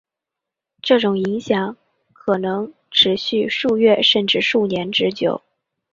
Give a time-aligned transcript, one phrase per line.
[0.81, 1.77] 这种影响
[2.13, 5.43] 可能持续数月甚至数年之久。